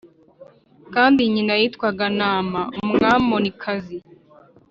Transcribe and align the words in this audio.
kandi 0.93 1.21
nyina 1.33 1.53
yitwaga 1.61 2.05
Nāma 2.17 2.61
Umwamonikazi 2.83 3.97